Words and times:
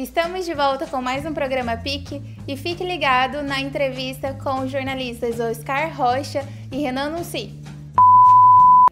Estamos 0.00 0.46
de 0.46 0.54
volta 0.54 0.86
com 0.86 1.02
mais 1.02 1.26
um 1.26 1.34
programa 1.34 1.76
PIC 1.76 2.22
e 2.46 2.56
fique 2.56 2.84
ligado 2.84 3.42
na 3.42 3.60
entrevista 3.60 4.32
com 4.32 4.60
os 4.60 4.70
jornalistas 4.70 5.40
Oscar 5.40 5.92
Rocha 5.92 6.46
e 6.70 6.76
Renan 6.76 7.10
Nunci. 7.10 7.50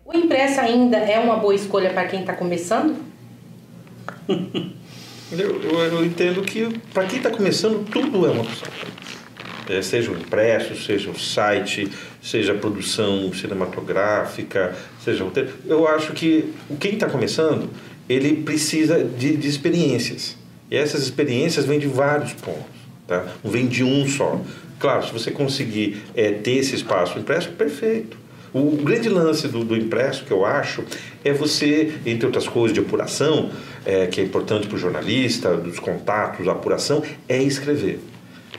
O 0.04 0.12
impresso 0.12 0.60
ainda 0.60 0.96
é 0.96 1.16
uma 1.20 1.36
boa 1.36 1.54
escolha 1.54 1.90
para 1.90 2.08
quem 2.08 2.22
está 2.22 2.32
começando? 2.32 2.96
eu, 5.30 5.62
eu, 5.62 5.78
eu, 5.78 6.04
entendo 6.04 6.42
que 6.42 6.76
para 6.92 7.06
quem 7.06 7.18
está 7.18 7.30
começando, 7.30 7.88
tudo 7.88 8.26
é 8.26 8.30
uma 8.30 8.42
opção. 8.42 8.68
É, 9.68 9.80
seja 9.82 10.10
o 10.10 10.18
impresso, 10.18 10.74
seja 10.74 11.08
o 11.08 11.16
site, 11.16 11.88
seja 12.20 12.52
a 12.52 12.58
produção 12.58 13.32
cinematográfica, 13.32 14.74
seja 15.04 15.22
o. 15.22 15.32
Eu 15.66 15.86
acho 15.86 16.12
que 16.14 16.52
quem 16.80 16.94
está 16.94 17.08
começando, 17.08 17.70
ele 18.08 18.42
precisa 18.42 19.04
de, 19.04 19.36
de 19.36 19.48
experiências. 19.48 20.44
E 20.70 20.76
essas 20.76 21.02
experiências 21.02 21.64
vêm 21.64 21.78
de 21.78 21.86
vários 21.86 22.32
pontos, 22.32 22.64
tá? 23.06 23.26
não 23.42 23.50
vem 23.50 23.66
de 23.66 23.84
um 23.84 24.06
só. 24.08 24.40
Claro, 24.78 25.06
se 25.06 25.12
você 25.12 25.30
conseguir 25.30 26.02
é, 26.14 26.32
ter 26.32 26.56
esse 26.56 26.74
espaço 26.74 27.18
impresso, 27.18 27.50
perfeito. 27.50 28.16
O 28.52 28.70
grande 28.82 29.08
lance 29.08 29.48
do, 29.48 29.64
do, 29.64 29.76
impresso, 29.76 30.24
que 30.24 30.30
eu 30.30 30.44
acho, 30.44 30.82
é 31.22 31.32
você, 31.32 31.92
entre 32.06 32.26
outras 32.26 32.48
coisas 32.48 32.72
de 32.72 32.80
apuração, 32.80 33.50
é, 33.84 34.06
que 34.06 34.20
é 34.20 34.24
importante 34.24 34.66
para 34.66 34.76
o 34.76 34.78
jornalista, 34.78 35.56
dos 35.56 35.78
contatos, 35.78 36.48
a 36.48 36.52
apuração, 36.52 37.02
é 37.28 37.42
escrever. 37.42 38.00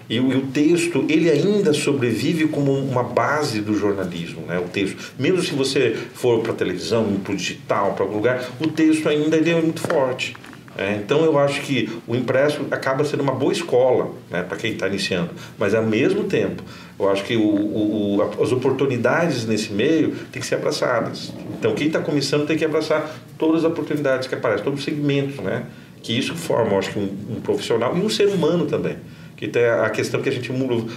E 0.09 0.19
o, 0.19 0.31
e 0.31 0.35
o, 0.35 0.47
texto, 0.47 1.05
ele 1.09 1.29
ainda 1.29 1.73
sobrevive 1.73 2.47
como 2.47 2.71
uma 2.73 3.03
base 3.03 3.59
do 3.59 3.77
jornalismo, 3.77 4.41
né? 4.47 4.59
o 4.59 4.69
texto. 4.69 5.13
Mesmo 5.19 5.41
se 5.41 5.53
você 5.53 5.95
for 6.13 6.41
para 6.41 6.51
a 6.51 6.55
televisão, 6.55 7.19
para 7.23 7.33
o 7.33 7.35
digital, 7.35 7.93
para 7.93 8.03
algum 8.03 8.15
lugar, 8.15 8.49
o 8.59 8.67
texto 8.67 9.09
ainda 9.09 9.35
ele 9.35 9.49
é 9.49 9.61
muito 9.61 9.81
forte. 9.81 10.35
É, 10.77 10.93
então 10.95 11.25
eu 11.25 11.39
acho 11.39 11.61
que 11.61 11.89
o 12.07 12.15
impresso 12.15 12.65
acaba 12.69 13.03
sendo 13.03 13.23
uma 13.23 13.33
boa 13.33 13.51
escola 13.51 14.11
né, 14.29 14.43
para 14.43 14.55
quem 14.55 14.73
está 14.73 14.87
iniciando, 14.87 15.31
mas 15.57 15.73
ao 15.73 15.81
mesmo 15.81 16.25
tempo 16.25 16.61
eu 16.99 17.09
acho 17.09 17.23
que 17.23 17.35
o, 17.35 17.41
o, 17.41 18.31
as 18.41 18.51
oportunidades 18.51 19.45
nesse 19.45 19.73
meio 19.73 20.15
têm 20.31 20.39
que 20.39 20.45
ser 20.45 20.55
abraçadas. 20.55 21.33
Então 21.57 21.73
quem 21.73 21.87
está 21.87 21.99
começando 21.99 22.45
tem 22.45 22.55
que 22.55 22.63
abraçar 22.63 23.09
todas 23.39 23.65
as 23.65 23.71
oportunidades 23.71 24.27
que 24.27 24.35
aparecem, 24.35 24.63
todos 24.63 24.79
os 24.79 24.85
segmentos, 24.85 25.37
né? 25.37 25.65
Que 26.03 26.15
isso 26.15 26.35
forma, 26.35 26.77
acho 26.77 26.91
que 26.91 26.99
um, 26.99 27.37
um 27.37 27.41
profissional 27.41 27.97
e 27.97 27.99
um 27.99 28.09
ser 28.09 28.27
humano 28.27 28.67
também 28.67 28.97
que 29.37 29.47
tem 29.47 29.63
a 29.65 29.89
questão 29.91 30.21
que 30.21 30.27
a 30.27 30.31
gente 30.31 30.51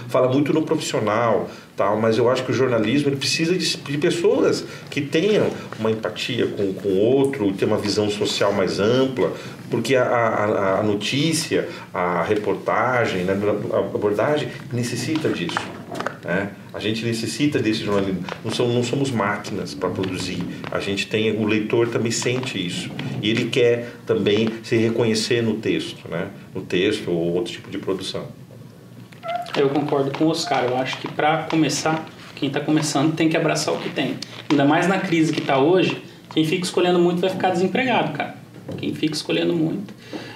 fala 0.09 0.27
muito 0.27 0.51
no 0.51 0.63
profissional, 0.63 1.47
tal, 1.77 1.95
mas 1.97 2.17
eu 2.17 2.27
acho 2.27 2.43
que 2.43 2.51
o 2.51 2.53
jornalismo 2.53 3.09
ele 3.09 3.15
precisa 3.15 3.55
de, 3.55 3.77
de 3.77 3.97
pessoas 3.99 4.65
que 4.89 4.99
tenham 4.99 5.47
uma 5.79 5.91
empatia 5.91 6.47
com, 6.47 6.63
o 6.63 6.97
outro, 6.97 7.53
ter 7.53 7.65
uma 7.65 7.77
visão 7.77 8.09
social 8.09 8.51
mais 8.51 8.79
ampla, 8.79 9.31
porque 9.69 9.95
a, 9.95 10.03
a, 10.03 10.79
a 10.79 10.83
notícia, 10.83 11.69
a 11.93 12.23
reportagem, 12.23 13.23
né, 13.23 13.37
a 13.73 13.77
abordagem 13.77 14.49
necessita 14.73 15.29
disso. 15.29 15.80
Né? 16.31 16.49
A 16.73 16.79
gente 16.79 17.03
necessita 17.03 17.59
desse 17.59 17.83
jornalismo. 17.83 18.23
Não 18.43 18.51
somos, 18.53 18.73
não 18.73 18.83
somos 18.83 19.11
máquinas 19.11 19.73
para 19.73 19.89
produzir. 19.89 20.41
A 20.71 20.79
gente 20.79 21.07
tem 21.07 21.29
o 21.35 21.45
leitor 21.45 21.89
também 21.89 22.09
sente 22.09 22.65
isso 22.65 22.89
e 23.21 23.29
ele 23.29 23.49
quer 23.49 23.95
também 24.05 24.47
se 24.63 24.77
reconhecer 24.77 25.43
no 25.43 25.55
texto, 25.55 26.07
né? 26.09 26.29
No 26.55 26.61
texto 26.61 27.11
ou 27.11 27.33
outro 27.33 27.51
tipo 27.51 27.69
de 27.69 27.77
produção. 27.77 28.27
Eu 29.57 29.67
concordo 29.69 30.17
com 30.17 30.23
o 30.23 30.29
Oscar. 30.29 30.63
Eu 30.63 30.77
acho 30.77 30.97
que 30.99 31.07
para 31.09 31.43
começar, 31.43 32.07
quem 32.33 32.47
está 32.47 32.61
começando 32.61 33.13
tem 33.13 33.27
que 33.27 33.35
abraçar 33.35 33.73
o 33.73 33.77
que 33.77 33.89
tem. 33.89 34.15
Ainda 34.49 34.63
mais 34.63 34.87
na 34.87 34.99
crise 34.99 35.33
que 35.33 35.41
está 35.41 35.59
hoje, 35.59 36.01
quem 36.33 36.45
fica 36.45 36.63
escolhendo 36.63 36.97
muito 36.97 37.19
vai 37.19 37.29
ficar 37.29 37.49
desempregado, 37.49 38.13
cara. 38.13 38.37
Quem 38.77 38.95
fica 38.95 39.13
escolhendo 39.13 39.53
muito. 39.53 39.93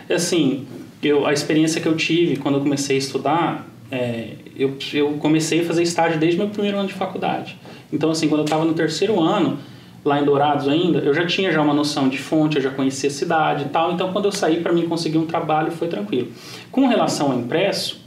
Assim, 0.10 0.68
eu, 1.02 1.26
a 1.26 1.32
experiência 1.32 1.80
que 1.80 1.88
eu 1.88 1.96
tive 1.96 2.36
quando 2.36 2.56
eu 2.56 2.62
comecei 2.62 2.98
a 2.98 3.00
estudar, 3.00 3.66
é, 3.96 4.28
eu, 4.58 4.78
eu 4.94 5.14
comecei 5.14 5.62
a 5.62 5.66
fazer 5.66 5.84
estágio 5.84 6.20
desde 6.20 6.38
meu 6.38 6.50
primeiro 6.50 6.78
ano 6.78 6.88
de 6.88 6.94
faculdade. 6.94 7.58
Então, 7.94 8.12
assim, 8.12 8.28
quando 8.28 8.42
eu 8.42 8.46
estava 8.46 8.66
no 8.66 8.74
terceiro 8.74 9.22
ano, 9.22 9.58
lá 10.04 10.20
em 10.20 10.26
Dourados 10.26 10.68
ainda, 10.68 11.00
eu 11.00 11.14
já 11.14 11.26
tinha 11.26 11.52
já 11.52 11.62
uma 11.62 11.74
noção 11.74 12.10
de 12.10 12.18
fonte, 12.18 12.58
eu 12.58 12.62
já 12.62 12.70
conhecia 12.70 13.10
a 13.10 13.14
cidade 13.14 13.64
e 13.64 13.70
tal. 13.70 13.94
Então, 13.94 14.12
quando 14.12 14.26
eu 14.26 14.32
saí 14.32 14.60
para 14.60 14.74
mim 14.74 14.86
conseguir 14.88 15.18
um 15.18 15.26
trabalho, 15.26 15.72
foi 15.72 15.88
tranquilo. 15.88 16.28
Com 16.72 16.88
relação 16.88 17.32
ao 17.32 17.40
impresso, 17.40 18.02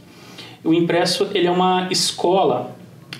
o 0.62 0.74
impresso 0.74 1.28
ele 1.34 1.46
é 1.46 1.50
uma 1.50 1.88
escola, 1.90 2.76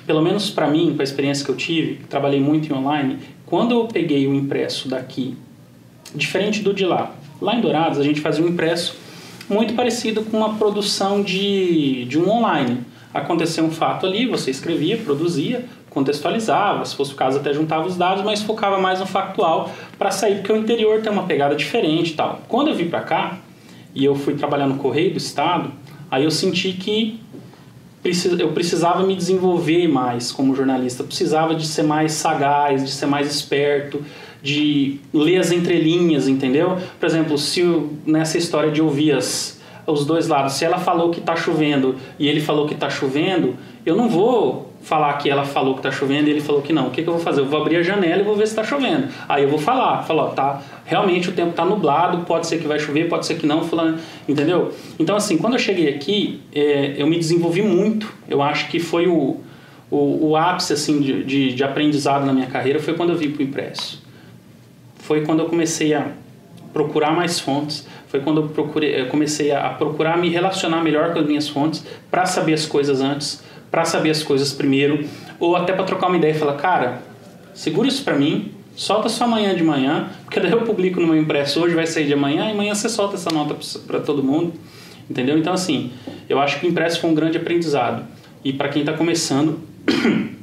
pelo 0.07 0.21
menos 0.21 0.51
para 0.51 0.69
mim, 0.69 0.93
com 0.95 1.01
a 1.01 1.05
experiência 1.05 1.45
que 1.45 1.51
eu 1.51 1.57
tive, 1.57 1.95
trabalhei 2.09 2.41
muito 2.41 2.71
em 2.71 2.77
online. 2.77 3.19
Quando 3.47 3.73
eu 3.73 3.87
peguei 3.87 4.27
o 4.27 4.35
impresso 4.35 4.89
daqui, 4.89 5.37
diferente 6.15 6.63
do 6.63 6.75
de 6.75 6.85
lá, 6.85 7.15
lá 7.41 7.55
em 7.55 7.61
Dourados 7.61 7.99
a 7.99 8.03
gente 8.03 8.21
fazia 8.21 8.45
um 8.45 8.49
impresso 8.49 9.08
muito 9.49 9.75
parecido 9.75 10.23
com 10.23 10.37
uma 10.37 10.55
produção 10.55 11.23
de, 11.23 12.05
de 12.05 12.19
um 12.19 12.29
online. 12.29 12.81
Aconteceu 13.13 13.65
um 13.65 13.71
fato 13.71 14.07
ali, 14.07 14.27
você 14.27 14.51
escrevia, 14.51 14.99
produzia, 14.99 15.65
contextualizava, 15.91 16.85
se 16.85 16.95
fosse 16.95 17.13
o 17.13 17.17
caso 17.17 17.39
até 17.39 17.53
juntava 17.53 17.87
os 17.87 17.97
dados, 17.97 18.23
mas 18.23 18.43
focava 18.43 18.79
mais 18.79 19.01
no 19.01 19.07
factual 19.07 19.71
para 19.99 20.11
sair, 20.11 20.37
porque 20.37 20.53
o 20.53 20.57
interior 20.57 21.01
tem 21.01 21.11
uma 21.11 21.25
pegada 21.25 21.55
diferente 21.57 22.13
e 22.13 22.15
tal. 22.15 22.43
Quando 22.49 22.69
eu 22.69 22.75
vim 22.75 22.89
para 22.89 23.01
cá 23.01 23.39
e 23.95 24.05
eu 24.05 24.15
fui 24.15 24.35
trabalhar 24.35 24.67
no 24.67 24.77
Correio 24.77 25.13
do 25.13 25.17
Estado, 25.17 25.73
aí 26.11 26.25
eu 26.25 26.31
senti 26.31 26.73
que 26.73 27.21
eu 28.39 28.53
precisava 28.53 29.03
me 29.03 29.15
desenvolver 29.15 29.89
mais 29.89 30.31
como 30.31 30.55
jornalista, 30.55 31.03
precisava 31.03 31.55
de 31.55 31.67
ser 31.67 31.83
mais 31.83 32.13
sagaz, 32.13 32.85
de 32.85 32.91
ser 32.91 33.07
mais 33.07 33.29
esperto, 33.29 34.03
de 34.43 35.01
ler 35.13 35.39
as 35.39 35.51
entrelinhas, 35.51 36.29
entendeu? 36.29 36.77
Por 36.99 37.07
exemplo, 37.07 37.37
se 37.37 37.63
nessa 38.07 38.39
história 38.39 38.71
de 38.71 38.81
ouvir 38.81 39.13
as, 39.13 39.61
os 39.87 40.07
dois 40.07 40.29
lados, 40.29 40.55
se 40.55 40.65
ela 40.65 40.79
falou 40.79 41.11
que 41.11 41.21
está 41.21 41.35
chovendo 41.35 41.97
e 42.19 42.29
ele 42.29 42.41
falou 42.41 42.67
que 42.67 42.75
está 42.75 42.89
chovendo, 42.89 43.57
eu 43.85 43.97
não 43.97 44.09
vou 44.09 44.69
falar 44.81 45.13
que 45.15 45.29
ela 45.29 45.45
falou 45.45 45.75
que 45.75 45.81
está 45.81 45.91
chovendo 45.91 46.29
e 46.29 46.31
ele 46.31 46.41
falou 46.41 46.63
que 46.63 46.73
não. 46.73 46.87
O 46.87 46.91
que, 46.91 47.03
que 47.03 47.09
eu 47.09 47.15
vou 47.15 47.23
fazer? 47.23 47.41
Eu 47.41 47.47
vou 47.47 47.61
abrir 47.61 47.77
a 47.77 47.83
janela 47.83 48.23
e 48.23 48.25
vou 48.25 48.37
ver 48.37 48.47
se 48.47 48.53
está 48.53 48.63
chovendo. 48.63 49.09
Aí 49.29 49.43
eu 49.43 49.49
vou 49.49 49.59
falar, 49.59 50.03
falar, 50.05 50.29
tá, 50.31 50.63
realmente 50.85 51.29
o 51.29 51.33
tempo 51.33 51.51
está 51.51 51.65
nublado, 51.65 52.25
pode 52.25 52.47
ser 52.47 52.59
que 52.59 52.69
vai 52.69 52.79
chover, 52.79 53.09
pode 53.09 53.27
ser 53.27 53.35
que 53.35 53.47
não, 53.47 53.65
fulano, 53.65 53.99
entendeu? 54.29 54.73
Então 54.99 55.17
assim, 55.17 55.37
quando 55.37 55.55
eu 55.55 55.59
cheguei 55.59 55.89
aqui, 55.89 56.41
é, 56.55 56.95
eu 56.97 57.07
me 57.07 57.17
desenvolvi 57.17 57.63
muito. 57.63 58.13
Eu 58.29 58.41
acho 58.41 58.69
que 58.69 58.79
foi 58.79 59.09
o, 59.09 59.39
o, 59.91 60.29
o 60.29 60.37
ápice 60.37 60.73
assim 60.73 61.01
de, 61.01 61.25
de, 61.25 61.55
de 61.55 61.65
aprendizado 61.65 62.25
na 62.25 62.33
minha 62.33 62.47
carreira 62.47 62.79
foi 62.79 62.95
quando 62.95 63.11
eu 63.11 63.17
vim 63.17 63.31
para 63.31 63.41
o 63.41 63.45
impresso 63.45 64.08
foi 65.09 65.23
quando 65.23 65.41
eu 65.41 65.47
comecei 65.47 65.95
a 65.95 66.07
procurar 66.71 67.13
mais 67.13 67.41
fontes, 67.41 67.89
foi 68.09 68.21
quando 68.21 68.43
eu, 68.43 68.49
procurei, 68.49 69.01
eu 69.01 69.07
comecei 69.07 69.51
a 69.51 69.71
procurar 69.71 70.19
me 70.19 70.29
relacionar 70.29 70.85
melhor 70.85 71.15
com 71.15 71.21
as 71.21 71.27
minhas 71.27 71.49
fontes 71.49 71.83
para 72.11 72.27
saber 72.27 72.53
as 72.53 72.67
coisas 72.67 73.01
antes, 73.01 73.43
para 73.71 73.87
saber 73.87 74.11
as 74.11 74.23
coisas 74.23 74.53
primeiro, 74.53 75.09
ou 75.41 75.57
até 75.57 75.73
para 75.73 75.85
trocar 75.85 76.09
uma 76.09 76.19
ideia 76.19 76.33
e 76.33 76.39
falar, 76.39 76.57
cara, 76.57 77.01
segura 77.55 77.89
isso 77.89 78.05
para 78.05 78.17
mim, 78.17 78.53
solta 78.77 79.09
só 79.09 79.25
amanhã 79.25 79.55
de 79.55 79.65
manhã, 79.65 80.11
porque 80.25 80.39
daí 80.39 80.51
eu 80.51 80.61
publico 80.61 81.01
no 81.01 81.07
meu 81.07 81.17
impresso 81.17 81.63
hoje, 81.63 81.75
vai 81.75 81.87
sair 81.87 82.07
de 82.07 82.13
amanhã, 82.13 82.47
e 82.47 82.53
amanhã 82.53 82.75
você 82.75 82.91
solta 82.91 83.15
essa 83.15 83.31
nota 83.31 83.57
para 83.87 84.01
todo 84.01 84.23
mundo, 84.23 84.53
entendeu? 85.09 85.39
Então, 85.39 85.55
assim, 85.55 85.91
eu 86.29 86.39
acho 86.39 86.61
que 86.61 86.67
o 86.67 86.69
impresso 86.69 87.01
foi 87.01 87.09
um 87.09 87.15
grande 87.15 87.39
aprendizado. 87.39 88.05
E 88.45 88.53
para 88.53 88.69
quem 88.69 88.83
está 88.83 88.93
começando, 88.93 89.59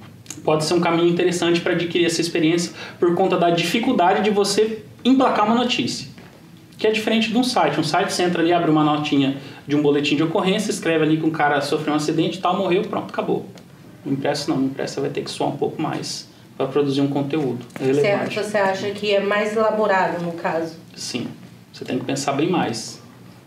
pode 0.46 0.64
ser 0.64 0.76
um 0.76 0.80
caminho 0.80 1.10
interessante 1.10 1.60
para 1.60 1.74
adquirir 1.74 2.06
essa 2.06 2.22
experiência 2.22 2.72
por 3.00 3.14
conta 3.16 3.36
da 3.36 3.50
dificuldade 3.50 4.24
de 4.24 4.30
você 4.30 4.84
emplacar 5.04 5.46
uma 5.46 5.56
notícia. 5.56 6.08
Que 6.78 6.88
é 6.88 6.92
diferente 6.92 7.30
de 7.32 7.38
um 7.38 7.44
site. 7.44 7.80
Um 7.80 7.84
site 7.84 8.14
você 8.14 8.24
entra 8.24 8.42
ali, 8.42 8.54
abre 8.54 8.70
uma 8.70 8.84
notinha 8.84 9.38
de 9.68 9.76
um 9.76 9.82
boletim 9.82 10.16
de 10.16 10.24
ocorrência, 10.24 10.70
escreve 10.70 11.04
ali 11.04 11.18
que 11.18 11.26
um 11.26 11.32
cara 11.32 11.60
sofreu 11.62 11.94
um 11.94 11.98
acidente 11.98 12.38
e 12.38 12.42
tal, 12.42 12.56
morreu, 12.56 12.84
pronto, 12.84 13.12
acabou. 13.12 13.46
O 14.06 14.12
impresso 14.12 14.50
não, 14.50 14.58
o 14.58 14.66
impresso 14.66 15.02
vai 15.02 15.10
ter 15.10 15.24
que 15.24 15.32
suar 15.32 15.50
um 15.50 15.58
pouco 15.58 15.82
mais 15.82 16.28
para 16.56 16.68
produzir 16.68 17.02
um 17.02 17.08
conteúdo 17.08 17.66
relevante. 17.80 18.36
Você 18.36 18.58
acha 18.58 18.92
que 18.92 19.14
é 19.14 19.20
mais 19.20 19.56
elaborado 19.56 20.24
no 20.24 20.34
caso? 20.34 20.76
Sim, 20.96 21.28
você 21.74 21.84
tem 21.84 21.98
que 21.98 22.06
pensar 22.06 22.34
bem 22.34 22.50
mais 22.50 23.02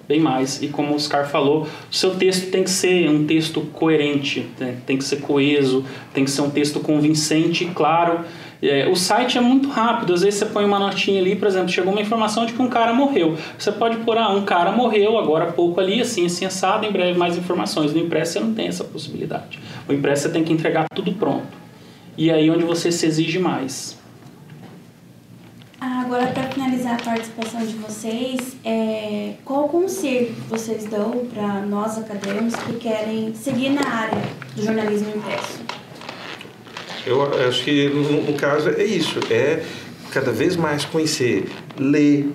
bem 0.08 0.18
mais. 0.18 0.62
E 0.62 0.68
como 0.68 0.92
o 0.92 0.96
Oscar 0.96 1.28
falou, 1.28 1.68
o 1.90 1.94
seu 1.94 2.14
texto 2.14 2.50
tem 2.50 2.64
que 2.64 2.70
ser 2.70 3.08
um 3.10 3.26
texto 3.26 3.60
coerente, 3.72 4.48
né? 4.58 4.76
tem 4.86 4.96
que 4.96 5.04
ser 5.04 5.20
coeso, 5.20 5.84
tem 6.14 6.24
que 6.24 6.30
ser 6.30 6.40
um 6.40 6.50
texto 6.50 6.80
convincente 6.80 7.64
e 7.64 7.68
claro. 7.68 8.20
É, 8.60 8.88
o 8.88 8.96
site 8.96 9.38
é 9.38 9.40
muito 9.40 9.68
rápido, 9.68 10.12
às 10.12 10.22
vezes 10.22 10.40
você 10.40 10.46
põe 10.46 10.64
uma 10.64 10.80
notinha 10.80 11.20
ali, 11.20 11.36
por 11.36 11.46
exemplo, 11.46 11.68
chegou 11.68 11.92
uma 11.92 12.00
informação 12.00 12.44
de 12.44 12.52
que 12.52 12.60
um 12.60 12.68
cara 12.68 12.92
morreu. 12.92 13.36
Você 13.56 13.70
pode 13.70 13.98
pôr, 13.98 14.18
ah, 14.18 14.30
um 14.30 14.44
cara 14.44 14.72
morreu 14.72 15.16
agora 15.16 15.44
há 15.44 15.52
pouco 15.52 15.78
ali, 15.80 16.00
assim, 16.00 16.26
assim, 16.26 16.44
assado, 16.44 16.84
em 16.84 16.90
breve 16.90 17.16
mais 17.16 17.36
informações. 17.36 17.92
No 17.92 18.00
impresso 18.00 18.32
você 18.32 18.40
não 18.40 18.54
tem 18.54 18.66
essa 18.66 18.82
possibilidade. 18.82 19.60
O 19.88 19.92
impresso 19.92 20.22
você 20.22 20.30
tem 20.30 20.42
que 20.42 20.52
entregar 20.52 20.86
tudo 20.92 21.12
pronto. 21.12 21.46
E 22.16 22.32
aí 22.32 22.50
onde 22.50 22.64
você 22.64 22.90
se 22.90 23.06
exige 23.06 23.38
mais. 23.38 23.97
Agora, 26.18 26.32
para 26.32 26.48
finalizar 26.50 26.94
a 26.94 27.04
participação 27.04 27.64
de 27.64 27.74
vocês, 27.76 28.56
é, 28.64 29.34
qual 29.44 29.68
conselho 29.68 30.34
vocês 30.48 30.84
dão 30.86 31.24
para 31.32 31.60
nós 31.60 31.96
acadêmicos 31.96 32.56
que 32.56 32.72
querem 32.72 33.32
seguir 33.36 33.70
na 33.70 33.88
área 33.88 34.20
do 34.56 34.60
jornalismo 34.60 35.10
impresso? 35.14 35.60
Eu 37.06 37.22
acho 37.46 37.62
que, 37.62 37.88
no, 37.88 38.32
caso, 38.32 38.68
é 38.70 38.82
isso. 38.82 39.20
É 39.30 39.62
cada 40.10 40.32
vez 40.32 40.56
mais 40.56 40.84
conhecer, 40.84 41.48
ler, 41.78 42.28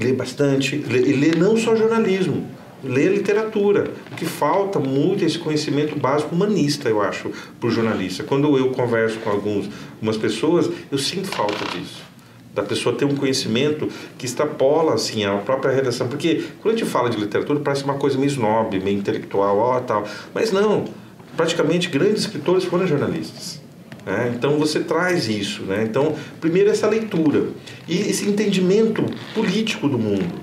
lê 0.00 0.12
bastante, 0.12 0.76
lê, 0.76 1.00
e 1.00 1.12
lê 1.14 1.36
não 1.36 1.56
só 1.56 1.74
jornalismo, 1.74 2.46
lê 2.84 3.08
literatura. 3.08 3.90
O 4.12 4.14
que 4.14 4.24
falta 4.24 4.78
muito 4.78 5.24
é 5.24 5.26
esse 5.26 5.40
conhecimento 5.40 5.98
básico 5.98 6.32
humanista, 6.32 6.88
eu 6.88 7.02
acho, 7.02 7.32
para 7.58 7.68
o 7.68 7.72
jornalista. 7.72 8.22
Quando 8.22 8.56
eu 8.56 8.70
converso 8.70 9.18
com 9.18 9.30
alguns, 9.30 9.68
algumas 9.96 10.16
pessoas, 10.16 10.70
eu 10.92 10.96
sinto 10.96 11.26
falta 11.26 11.64
disso. 11.76 12.07
Da 12.58 12.64
pessoa 12.64 12.92
ter 12.96 13.04
um 13.04 13.14
conhecimento 13.14 13.88
que 14.18 14.26
extrapola 14.26 14.94
assim, 14.94 15.24
a 15.24 15.36
própria 15.36 15.72
redação. 15.72 16.08
Porque 16.08 16.42
quando 16.60 16.74
a 16.74 16.78
gente 16.78 16.90
fala 16.90 17.08
de 17.08 17.16
literatura, 17.16 17.60
parece 17.60 17.84
uma 17.84 17.94
coisa 17.94 18.18
meio 18.18 18.28
snob, 18.28 18.80
meio 18.80 18.98
intelectual, 18.98 19.56
ó, 19.56 19.78
tal. 19.78 20.04
Mas 20.34 20.50
não, 20.50 20.86
praticamente 21.36 21.88
grandes 21.88 22.22
escritores 22.22 22.64
foram 22.64 22.84
jornalistas. 22.84 23.62
Né? 24.04 24.32
Então 24.34 24.58
você 24.58 24.80
traz 24.80 25.28
isso. 25.28 25.62
Né? 25.62 25.84
Então, 25.88 26.16
primeiro 26.40 26.68
essa 26.68 26.88
leitura 26.88 27.50
e 27.86 27.96
esse 27.96 28.28
entendimento 28.28 29.04
político 29.32 29.88
do 29.88 29.96
mundo. 29.96 30.34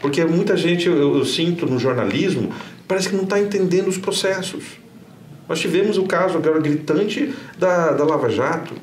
Porque 0.00 0.24
muita 0.24 0.56
gente, 0.56 0.88
eu, 0.88 1.16
eu 1.18 1.24
sinto 1.24 1.64
no 1.64 1.78
jornalismo, 1.78 2.52
parece 2.88 3.08
que 3.08 3.14
não 3.14 3.22
está 3.22 3.38
entendendo 3.38 3.86
os 3.86 3.98
processos. 3.98 4.64
Nós 5.48 5.60
tivemos 5.60 5.96
o 5.96 6.02
caso 6.04 6.38
agora 6.38 6.58
gritante 6.58 7.32
da, 7.56 7.92
da 7.92 8.04
Lava 8.04 8.28
Jato. 8.28 8.74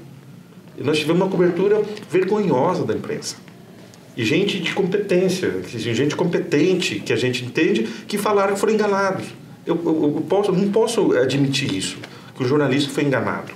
Nós 0.83 0.97
tivemos 0.97 1.21
uma 1.21 1.29
cobertura 1.29 1.81
vergonhosa 2.09 2.85
da 2.85 2.93
imprensa. 2.93 3.35
E 4.15 4.25
gente 4.25 4.59
de 4.59 4.73
competência, 4.73 5.61
gente 5.65 6.15
competente, 6.15 6.99
que 6.99 7.13
a 7.13 7.15
gente 7.15 7.45
entende, 7.45 7.83
que 8.07 8.17
falaram 8.17 8.53
que 8.53 8.59
foram 8.59 8.73
enganados. 8.73 9.27
Eu, 9.65 9.79
eu, 9.85 10.13
eu 10.15 10.25
posso, 10.27 10.51
não 10.51 10.71
posso 10.71 11.13
admitir 11.13 11.73
isso, 11.73 11.97
que 12.35 12.43
o 12.43 12.45
jornalista 12.47 12.91
foi 12.91 13.03
enganado 13.03 13.53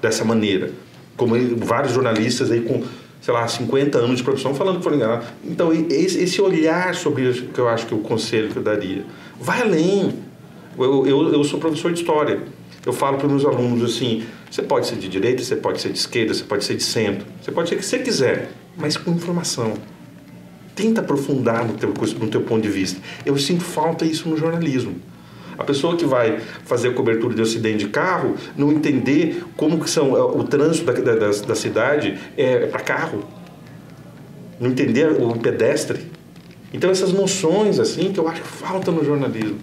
dessa 0.00 0.24
maneira. 0.24 0.70
Como 1.16 1.34
vários 1.56 1.92
jornalistas 1.92 2.50
aí 2.50 2.60
com 2.60 2.82
sei 3.20 3.34
lá, 3.34 3.46
50 3.46 3.98
anos 3.98 4.18
de 4.18 4.22
profissão 4.22 4.54
falando 4.54 4.78
que 4.78 4.84
foram 4.84 4.96
enganados. 4.96 5.26
Então, 5.44 5.72
esse, 5.72 6.18
esse 6.22 6.40
olhar 6.40 6.94
sobre 6.94 7.28
isso 7.28 7.46
que 7.46 7.58
eu 7.58 7.68
acho 7.68 7.86
que 7.86 7.92
é 7.92 7.96
o 7.96 8.00
conselho 8.00 8.48
que 8.48 8.56
eu 8.56 8.62
daria. 8.62 9.04
Vai 9.40 9.60
além. 9.60 10.14
Eu, 10.78 11.06
eu, 11.06 11.32
eu 11.34 11.44
sou 11.44 11.58
professor 11.58 11.92
de 11.92 12.00
história. 12.00 12.40
Eu 12.84 12.92
falo 12.92 13.18
para 13.18 13.26
os 13.26 13.32
meus 13.32 13.44
alunos 13.44 13.92
assim: 13.92 14.24
você 14.50 14.62
pode 14.62 14.86
ser 14.86 14.96
de 14.96 15.08
direita, 15.08 15.42
você 15.42 15.56
pode 15.56 15.80
ser 15.80 15.90
de 15.90 15.98
esquerda, 15.98 16.34
você 16.34 16.44
pode 16.44 16.64
ser 16.64 16.76
de 16.76 16.82
centro, 16.82 17.26
você 17.40 17.52
pode 17.52 17.68
ser 17.68 17.74
o 17.74 17.78
que 17.78 17.84
você 17.84 17.98
quiser, 17.98 18.50
mas 18.76 18.96
com 18.96 19.10
informação. 19.10 19.74
Tenta 20.74 21.00
aprofundar 21.00 21.66
no 21.66 21.74
teu, 21.74 21.92
no 22.20 22.28
teu 22.28 22.40
ponto 22.42 22.62
de 22.62 22.68
vista. 22.68 23.00
Eu 23.26 23.36
sinto 23.36 23.64
falta 23.64 24.04
isso 24.04 24.28
no 24.28 24.36
jornalismo. 24.36 24.94
A 25.58 25.64
pessoa 25.64 25.96
que 25.96 26.04
vai 26.04 26.38
fazer 26.64 26.90
a 26.90 26.92
cobertura 26.92 27.34
de 27.34 27.42
acidente 27.42 27.78
de 27.84 27.88
carro 27.88 28.36
não 28.56 28.70
entender 28.70 29.44
como 29.56 29.80
que 29.80 29.90
são 29.90 30.12
o 30.12 30.44
trânsito 30.44 30.86
da, 30.86 30.92
da, 30.92 31.30
da 31.30 31.54
cidade 31.56 32.16
é 32.36 32.66
para 32.66 32.78
carro. 32.78 33.24
Não 34.60 34.70
entender 34.70 35.20
o 35.20 35.36
pedestre. 35.36 36.06
Então 36.72 36.90
essas 36.90 37.12
noções 37.12 37.80
assim 37.80 38.12
que 38.12 38.20
eu 38.20 38.28
acho 38.28 38.40
que 38.40 38.48
falta 38.48 38.92
no 38.92 39.04
jornalismo. 39.04 39.58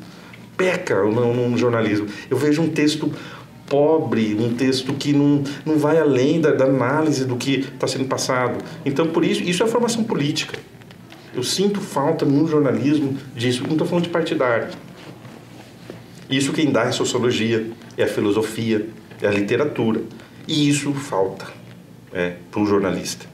Peca 0.58 1.04
no, 1.04 1.50
no 1.50 1.58
jornalismo. 1.58 2.08
Eu 2.30 2.38
vejo 2.38 2.62
um 2.62 2.70
texto 2.70 3.12
pobre, 3.68 4.36
um 4.36 4.54
texto 4.54 4.94
que 4.94 5.12
não, 5.14 5.44
não 5.66 5.78
vai 5.78 5.98
além 5.98 6.40
da, 6.40 6.52
da 6.52 6.66
análise 6.66 7.26
do 7.26 7.36
que 7.36 7.60
está 7.60 7.88
sendo 7.88 8.06
passado. 8.06 8.64
Então, 8.86 9.08
por 9.08 9.26
isso, 9.26 9.44
isso 9.44 9.64
é 9.64 9.68
formação 9.68 10.04
política. 10.04 10.58
Eu 11.34 11.44
sinto 11.44 11.82
falta 11.82 12.26
no 12.26 12.48
jornalismo 12.48 13.18
disso. 13.36 13.64
Não 13.64 13.74
estou 13.74 13.86
falando 13.86 14.06
de 14.06 14.10
partidário. 14.10 14.70
Isso 16.30 16.54
quem 16.54 16.72
dá 16.72 16.86
é 16.86 16.88
a 16.88 16.92
sociologia, 16.92 17.70
é 17.98 18.04
a 18.04 18.08
filosofia, 18.08 18.88
é 19.22 19.28
a 19.28 19.32
literatura. 19.32 20.02
E 20.48 20.70
isso 20.70 20.94
falta 20.94 21.46
é, 22.14 22.36
para 22.50 22.62
o 22.62 22.66
jornalista. 22.66 23.26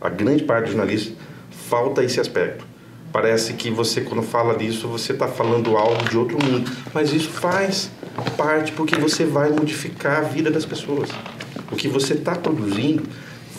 A 0.00 0.08
grande 0.08 0.44
parte 0.44 0.64
dos 0.64 0.74
jornalistas 0.74 1.14
falta 1.50 2.04
esse 2.04 2.20
aspecto. 2.20 2.71
Parece 3.12 3.52
que 3.52 3.70
você, 3.70 4.00
quando 4.00 4.22
fala 4.22 4.56
disso, 4.56 4.88
você 4.88 5.12
está 5.12 5.28
falando 5.28 5.76
algo 5.76 6.02
de 6.08 6.16
outro 6.16 6.38
mundo. 6.42 6.70
Mas 6.94 7.12
isso 7.12 7.28
faz 7.28 7.90
parte 8.36 8.72
porque 8.72 8.96
você 8.96 9.24
vai 9.24 9.50
modificar 9.50 10.18
a 10.18 10.22
vida 10.22 10.50
das 10.50 10.64
pessoas. 10.64 11.10
O 11.70 11.76
que 11.76 11.88
você 11.88 12.14
está 12.14 12.34
produzindo 12.34 13.02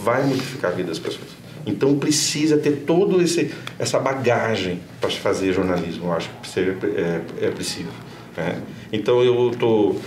vai 0.03 0.25
modificar 0.25 0.71
a 0.71 0.73
vida 0.73 0.89
das 0.89 0.99
pessoas. 0.99 1.29
Então 1.65 1.97
precisa 1.97 2.57
ter 2.57 2.83
todo 2.85 3.21
esse 3.21 3.51
essa 3.79 3.99
bagagem 3.99 4.81
para 4.99 5.09
fazer 5.09 5.53
jornalismo. 5.53 6.07
Eu 6.07 6.13
acho 6.13 6.29
que 6.29 6.59
é, 6.59 7.21
é, 7.41 7.49
preciso. 7.51 7.89
Né? 8.35 8.61
Então 8.91 9.23
eu 9.23 9.51
estou 9.51 9.99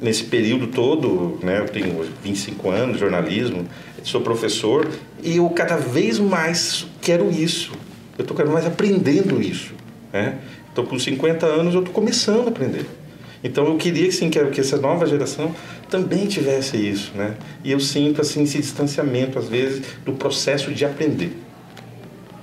nesse 0.00 0.24
período 0.24 0.66
todo, 0.66 1.38
né, 1.42 1.60
eu 1.60 1.68
tenho 1.68 2.04
25 2.22 2.70
anos 2.70 2.94
de 2.96 3.00
jornalismo, 3.00 3.66
sou 4.02 4.20
professor 4.20 4.86
e 5.22 5.38
eu 5.38 5.48
cada 5.50 5.76
vez 5.76 6.18
mais 6.18 6.86
quero 7.00 7.30
isso. 7.30 7.72
Eu 8.18 8.22
estou 8.22 8.36
cada 8.36 8.50
vez 8.50 8.62
mais 8.62 8.66
aprendendo 8.72 9.40
isso. 9.40 9.74
Né? 10.12 10.38
Então, 10.72 10.84
com 10.84 10.98
50 10.98 11.46
anos, 11.46 11.74
eu 11.74 11.80
estou 11.80 11.94
começando 11.94 12.46
a 12.46 12.48
aprender. 12.48 12.86
Então, 13.44 13.66
eu 13.66 13.76
queria 13.76 14.10
sim, 14.10 14.30
que, 14.30 14.42
que 14.46 14.60
essa 14.60 14.76
nova 14.76 15.06
geração 15.06 15.54
também 15.90 16.26
tivesse 16.26 16.76
isso. 16.76 17.12
Né? 17.14 17.34
E 17.62 17.70
eu 17.72 17.80
sinto 17.80 18.20
assim, 18.20 18.42
esse 18.42 18.58
distanciamento, 18.58 19.38
às 19.38 19.48
vezes, 19.48 19.82
do 20.04 20.12
processo 20.12 20.72
de 20.72 20.84
aprender. 20.84 21.32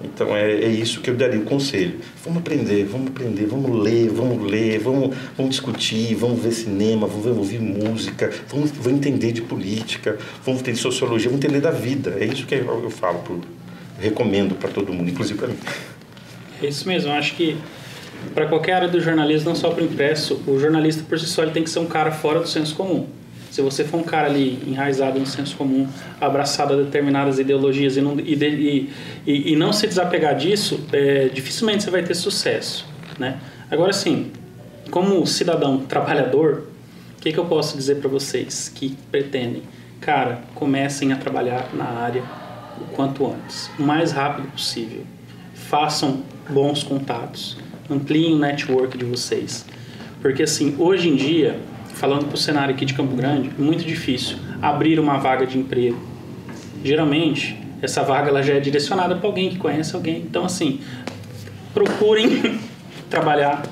Então 0.03 0.35
é, 0.35 0.51
é 0.51 0.67
isso 0.67 0.99
que 0.99 1.09
eu 1.09 1.15
daria 1.15 1.39
o 1.39 1.43
conselho. 1.43 1.99
Vamos 2.23 2.39
aprender, 2.39 2.83
vamos 2.83 3.07
aprender, 3.07 3.45
vamos 3.45 3.83
ler, 3.83 4.09
vamos 4.09 4.51
ler, 4.51 4.79
vamos, 4.79 5.15
vamos 5.37 5.51
discutir, 5.51 6.13
vamos 6.15 6.41
ver 6.41 6.51
cinema, 6.51 7.07
vamos 7.07 7.25
ouvir 7.25 7.59
música, 7.59 8.29
vamos, 8.49 8.71
vamos 8.71 8.99
entender 8.99 9.31
de 9.31 9.41
política, 9.41 10.17
vamos 10.43 10.59
entender 10.61 10.75
de 10.75 10.83
sociologia, 10.83 11.29
vamos 11.29 11.43
entender 11.43 11.61
da 11.61 11.71
vida. 11.71 12.17
É 12.19 12.25
isso 12.25 12.45
que 12.45 12.55
eu, 12.55 12.83
eu 12.83 12.89
falo, 12.89 13.23
recomendo 13.99 14.55
para 14.55 14.69
todo 14.69 14.91
mundo, 14.91 15.09
inclusive 15.09 15.37
para 15.37 15.47
mim. 15.47 15.57
É 16.61 16.67
isso 16.67 16.87
mesmo, 16.87 17.11
acho 17.11 17.35
que 17.35 17.57
para 18.33 18.45
qualquer 18.47 18.73
área 18.73 18.87
do 18.87 19.01
jornalismo, 19.01 19.49
não 19.49 19.55
só 19.55 19.69
para 19.69 19.83
o 19.83 19.85
impresso, 19.85 20.41
o 20.47 20.59
jornalista 20.59 21.03
por 21.07 21.19
si 21.19 21.25
só 21.25 21.45
tem 21.45 21.63
que 21.63 21.69
ser 21.69 21.79
um 21.79 21.85
cara 21.85 22.11
fora 22.11 22.39
do 22.39 22.47
senso 22.47 22.75
comum. 22.75 23.07
Se 23.51 23.61
você 23.61 23.83
for 23.83 23.97
um 23.97 24.03
cara 24.03 24.27
ali 24.27 24.59
enraizado 24.65 25.19
no 25.19 25.27
senso 25.27 25.55
comum, 25.55 25.87
abraçado 26.19 26.73
a 26.73 26.77
determinadas 26.77 27.37
ideologias 27.37 27.97
e 27.97 28.01
não, 28.01 28.19
e, 28.19 28.89
e, 29.27 29.53
e 29.53 29.55
não 29.55 29.71
se 29.71 29.85
desapegar 29.85 30.35
disso, 30.35 30.83
é, 30.91 31.29
dificilmente 31.31 31.83
você 31.83 31.91
vai 31.91 32.01
ter 32.01 32.15
sucesso. 32.15 32.85
Né? 33.19 33.37
Agora, 33.69 33.93
sim, 33.93 34.31
como 34.89 35.25
cidadão 35.27 35.79
trabalhador, 35.79 36.67
o 37.17 37.21
que, 37.21 37.31
que 37.31 37.37
eu 37.37 37.45
posso 37.45 37.77
dizer 37.77 37.97
para 37.97 38.09
vocês 38.09 38.71
que 38.73 38.97
pretendem? 39.11 39.61
Cara, 40.01 40.41
comecem 40.55 41.13
a 41.13 41.15
trabalhar 41.15 41.69
na 41.73 41.85
área 41.85 42.23
o 42.79 42.85
quanto 42.95 43.25
antes, 43.25 43.69
o 43.79 43.83
mais 43.83 44.11
rápido 44.11 44.47
possível. 44.51 45.03
Façam 45.53 46.23
bons 46.49 46.83
contatos, 46.83 47.57
ampliem 47.89 48.33
o 48.33 48.37
network 48.37 48.97
de 48.97 49.05
vocês. 49.05 49.65
Porque 50.21 50.43
assim, 50.43 50.75
hoje 50.77 51.09
em 51.09 51.15
dia, 51.15 51.59
falando 51.93 52.25
para 52.25 52.35
o 52.35 52.37
cenário 52.37 52.73
aqui 52.73 52.85
de 52.85 52.93
Campo 52.93 53.15
Grande, 53.15 53.51
é 53.57 53.61
muito 53.61 53.83
difícil 53.83 54.37
abrir 54.61 54.99
uma 54.99 55.17
vaga 55.17 55.45
de 55.45 55.57
emprego. 55.57 55.99
Geralmente, 56.83 57.57
essa 57.81 58.01
vaga 58.03 58.29
ela 58.29 58.41
já 58.41 58.53
é 58.53 58.59
direcionada 58.59 59.15
para 59.15 59.27
alguém 59.27 59.49
que 59.49 59.57
conhece 59.57 59.95
alguém. 59.95 60.17
Então, 60.17 60.45
assim, 60.45 60.79
procurem 61.73 62.59
trabalhar 63.09 63.63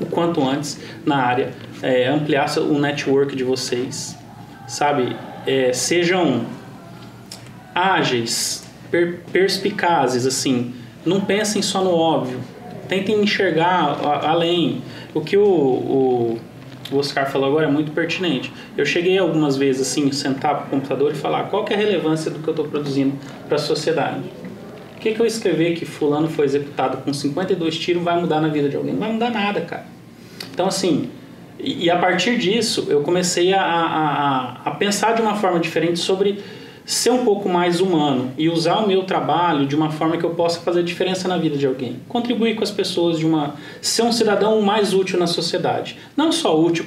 o 0.00 0.06
quanto 0.06 0.42
antes 0.42 0.80
na 1.04 1.16
área, 1.16 1.50
é, 1.82 2.08
ampliar 2.08 2.48
o 2.58 2.78
network 2.78 3.36
de 3.36 3.44
vocês, 3.44 4.16
sabe? 4.66 5.14
É, 5.46 5.72
sejam 5.72 6.46
ágeis, 7.74 8.64
per, 8.90 9.20
perspicazes, 9.32 10.26
assim. 10.26 10.74
Não 11.04 11.20
pensem 11.20 11.62
só 11.62 11.82
no 11.82 11.94
óbvio. 11.94 12.40
Tentem 12.88 13.22
enxergar 13.22 13.98
além. 14.24 14.82
O 15.14 15.20
que 15.20 15.36
o, 15.36 15.44
o 15.44 16.40
o 16.90 16.98
Oscar 16.98 17.30
falou 17.30 17.48
agora 17.48 17.66
é 17.66 17.70
muito 17.70 17.92
pertinente. 17.92 18.52
Eu 18.76 18.84
cheguei 18.84 19.16
algumas 19.16 19.56
vezes 19.56 19.88
assim, 19.88 20.10
sentar 20.10 20.56
para 20.56 20.66
o 20.66 20.70
computador 20.70 21.12
e 21.12 21.14
falar 21.14 21.44
qual 21.44 21.64
é 21.70 21.74
a 21.74 21.76
relevância 21.76 22.30
do 22.30 22.40
que 22.40 22.48
eu 22.48 22.52
estou 22.52 22.66
produzindo 22.66 23.14
para 23.46 23.56
a 23.56 23.60
sociedade. 23.60 24.20
O 24.96 25.00
que, 25.00 25.12
que 25.12 25.20
eu 25.20 25.26
escrever 25.26 25.76
que 25.76 25.86
fulano 25.86 26.28
foi 26.28 26.44
executado 26.44 26.98
com 26.98 27.12
52 27.12 27.78
tiros 27.78 28.02
vai 28.02 28.20
mudar 28.20 28.40
na 28.40 28.48
vida 28.48 28.68
de 28.68 28.76
alguém? 28.76 28.92
Não 28.92 29.00
vai 29.00 29.12
mudar 29.12 29.30
nada, 29.30 29.60
cara. 29.60 29.86
Então, 30.52 30.66
assim, 30.66 31.08
e, 31.58 31.84
e 31.84 31.90
a 31.90 31.96
partir 31.96 32.36
disso 32.36 32.86
eu 32.88 33.02
comecei 33.02 33.52
a, 33.54 33.62
a, 33.62 34.60
a 34.64 34.70
pensar 34.72 35.14
de 35.14 35.22
uma 35.22 35.36
forma 35.36 35.60
diferente 35.60 35.98
sobre 35.98 36.42
ser 36.90 37.10
um 37.10 37.24
pouco 37.24 37.48
mais 37.48 37.80
humano 37.80 38.32
e 38.36 38.48
usar 38.48 38.78
o 38.78 38.88
meu 38.88 39.04
trabalho 39.04 39.64
de 39.64 39.76
uma 39.76 39.92
forma 39.92 40.16
que 40.16 40.24
eu 40.24 40.30
possa 40.30 40.58
fazer 40.60 40.82
diferença 40.82 41.28
na 41.28 41.38
vida 41.38 41.56
de 41.56 41.64
alguém, 41.64 42.00
contribuir 42.08 42.56
com 42.56 42.64
as 42.64 42.70
pessoas 42.72 43.16
de 43.16 43.24
uma 43.24 43.54
ser 43.80 44.02
um 44.02 44.10
cidadão 44.10 44.60
mais 44.60 44.92
útil 44.92 45.16
na 45.16 45.28
sociedade, 45.28 45.96
não 46.16 46.32
só 46.32 46.60
útil 46.60 46.86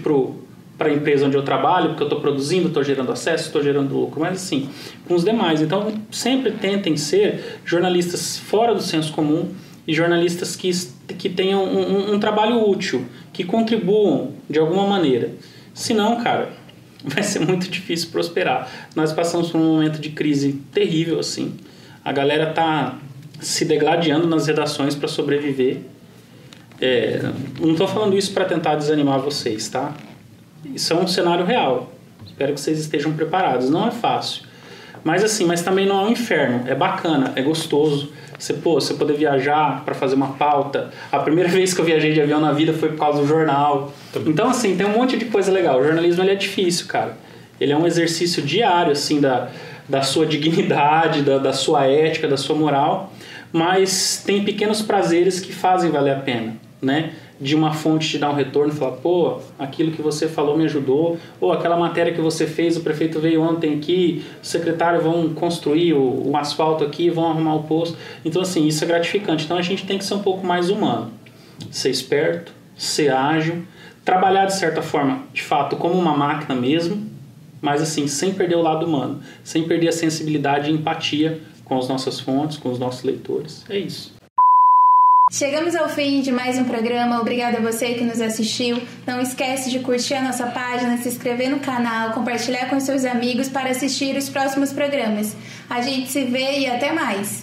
para 0.77 0.89
a 0.89 0.93
empresa 0.93 1.25
onde 1.25 1.37
eu 1.37 1.41
trabalho, 1.41 1.91
porque 1.91 2.03
eu 2.03 2.07
estou 2.07 2.19
produzindo, 2.19 2.67
estou 2.67 2.83
gerando 2.83 3.13
acesso, 3.13 3.45
estou 3.45 3.63
gerando 3.63 3.97
lucro, 3.97 4.19
mas 4.19 4.33
assim, 4.33 4.69
com 5.07 5.15
os 5.15 5.23
demais. 5.23 5.61
Então, 5.61 5.93
sempre 6.11 6.51
tentem 6.51 6.97
ser 6.97 7.61
jornalistas 7.63 8.37
fora 8.37 8.75
do 8.75 8.81
senso 8.81 9.13
comum 9.13 9.51
e 9.87 9.93
jornalistas 9.93 10.53
que, 10.53 10.69
que 11.17 11.29
tenham 11.29 11.63
um, 11.63 11.79
um, 11.79 12.15
um 12.15 12.19
trabalho 12.19 12.69
útil, 12.69 13.05
que 13.31 13.45
contribuam 13.45 14.31
de 14.49 14.59
alguma 14.59 14.85
maneira. 14.85 15.31
Se 15.73 15.93
não, 15.93 16.21
cara, 16.21 16.49
vai 17.03 17.23
ser 17.23 17.39
muito 17.39 17.69
difícil 17.69 18.09
prosperar. 18.09 18.69
Nós 18.95 19.11
passamos 19.11 19.51
por 19.51 19.59
um 19.59 19.75
momento 19.75 19.99
de 19.99 20.09
crise 20.09 20.53
terrível, 20.71 21.19
assim. 21.19 21.55
A 22.03 22.11
galera 22.11 22.51
tá 22.53 22.97
se 23.39 23.65
degladiando 23.65 24.27
nas 24.27 24.47
redações 24.47 24.95
para 24.95 25.07
sobreviver. 25.07 25.81
É, 26.79 27.21
não 27.59 27.71
estou 27.71 27.87
falando 27.87 28.17
isso 28.17 28.33
para 28.33 28.45
tentar 28.45 28.75
desanimar 28.75 29.19
vocês, 29.19 29.67
tá? 29.69 29.93
Isso 30.73 30.93
é 30.93 30.95
um 30.95 31.07
cenário 31.07 31.45
real. 31.45 31.93
Espero 32.25 32.53
que 32.53 32.59
vocês 32.59 32.79
estejam 32.79 33.13
preparados. 33.13 33.69
Não 33.69 33.87
é 33.87 33.91
fácil. 33.91 34.43
Mas 35.03 35.23
assim, 35.23 35.45
mas 35.45 35.61
também 35.61 35.85
não 35.85 36.01
é 36.01 36.05
um 36.05 36.11
inferno. 36.11 36.63
É 36.67 36.73
bacana, 36.73 37.33
é 37.35 37.41
gostoso. 37.41 38.11
Você, 38.37 38.53
pô, 38.53 38.75
você 38.75 38.93
poder 38.93 39.13
viajar 39.13 39.83
para 39.85 39.93
fazer 39.93 40.15
uma 40.15 40.33
pauta. 40.33 40.91
A 41.11 41.19
primeira 41.19 41.49
vez 41.51 41.73
que 41.73 41.81
eu 41.81 41.85
viajei 41.85 42.13
de 42.13 42.21
avião 42.21 42.39
na 42.39 42.51
vida 42.51 42.73
foi 42.73 42.89
por 42.89 42.97
causa 42.97 43.21
do 43.21 43.27
jornal. 43.27 43.93
Então, 44.25 44.49
assim, 44.49 44.75
tem 44.75 44.85
um 44.85 44.93
monte 44.93 45.17
de 45.17 45.25
coisa 45.25 45.51
legal. 45.51 45.79
O 45.79 45.83
jornalismo 45.83 46.23
ele 46.23 46.31
é 46.31 46.35
difícil, 46.35 46.87
cara. 46.87 47.17
Ele 47.59 47.71
é 47.71 47.77
um 47.77 47.85
exercício 47.85 48.41
diário, 48.41 48.91
assim, 48.91 49.21
da, 49.21 49.49
da 49.87 50.01
sua 50.01 50.25
dignidade, 50.27 51.21
da, 51.21 51.37
da 51.37 51.53
sua 51.53 51.85
ética, 51.85 52.27
da 52.27 52.37
sua 52.37 52.55
moral. 52.55 53.13
Mas 53.51 54.23
tem 54.25 54.43
pequenos 54.43 54.81
prazeres 54.81 55.39
que 55.39 55.53
fazem 55.53 55.91
valer 55.91 56.15
a 56.15 56.19
pena, 56.19 56.55
né? 56.81 57.11
De 57.43 57.55
uma 57.55 57.73
fonte 57.73 58.07
te 58.07 58.17
dar 58.17 58.29
um 58.29 58.35
retorno 58.35 58.71
e 58.71 58.75
falar, 58.75 58.93
pô, 58.93 59.37
aquilo 59.59 59.91
que 59.91 60.01
você 60.01 60.29
falou 60.29 60.57
me 60.57 60.63
ajudou, 60.63 61.19
ou 61.41 61.51
aquela 61.51 61.75
matéria 61.75 62.13
que 62.13 62.21
você 62.21 62.47
fez, 62.47 62.77
o 62.77 62.81
prefeito 62.81 63.19
veio 63.19 63.41
ontem 63.41 63.75
aqui, 63.75 64.23
o 64.41 64.45
secretário 64.45 65.01
vão 65.01 65.33
construir 65.33 65.93
o, 65.93 66.29
o 66.29 66.37
asfalto 66.37 66.85
aqui, 66.85 67.09
vão 67.09 67.29
arrumar 67.29 67.55
o 67.55 67.63
posto. 67.63 67.97
Então, 68.23 68.41
assim, 68.41 68.65
isso 68.65 68.81
é 68.85 68.87
gratificante. 68.87 69.43
Então, 69.43 69.57
a 69.57 69.61
gente 69.61 69.85
tem 69.85 69.97
que 69.97 70.05
ser 70.05 70.13
um 70.13 70.21
pouco 70.21 70.47
mais 70.47 70.69
humano, 70.69 71.11
ser 71.69 71.89
esperto, 71.89 72.53
ser 72.77 73.11
ágil, 73.11 73.63
trabalhar 74.05 74.45
de 74.45 74.55
certa 74.55 74.81
forma, 74.81 75.23
de 75.33 75.41
fato, 75.41 75.75
como 75.75 75.95
uma 75.95 76.15
máquina 76.15 76.55
mesmo, 76.55 77.11
mas 77.61 77.81
assim, 77.81 78.07
sem 78.07 78.33
perder 78.33 78.55
o 78.55 78.61
lado 78.61 78.85
humano, 78.85 79.21
sem 79.43 79.63
perder 79.63 79.89
a 79.89 79.93
sensibilidade 79.93 80.71
e 80.71 80.73
empatia 80.73 81.41
com 81.65 81.77
as 81.77 81.89
nossas 81.89 82.21
fontes, 82.21 82.57
com 82.57 82.69
os 82.69 82.79
nossos 82.79 83.03
leitores. 83.03 83.65
É 83.69 83.77
isso. 83.77 84.13
Chegamos 85.33 85.73
ao 85.73 85.89
fim 85.89 86.21
de 86.21 86.31
mais 86.31 86.59
um 86.59 86.63
programa. 86.63 87.19
Obrigada 87.19 87.57
a 87.57 87.59
você 87.59 87.95
que 87.95 88.03
nos 88.03 88.21
assistiu. 88.21 88.79
Não 89.03 89.19
esquece 89.19 89.71
de 89.71 89.79
curtir 89.79 90.13
a 90.13 90.21
nossa 90.21 90.45
página, 90.45 90.95
se 90.97 91.09
inscrever 91.09 91.49
no 91.49 91.59
canal, 91.59 92.11
compartilhar 92.11 92.69
com 92.69 92.79
seus 92.79 93.03
amigos 93.03 93.49
para 93.49 93.71
assistir 93.71 94.15
os 94.15 94.29
próximos 94.29 94.71
programas. 94.71 95.35
A 95.67 95.81
gente 95.81 96.11
se 96.11 96.23
vê 96.25 96.59
e 96.59 96.67
até 96.67 96.91
mais. 96.91 97.42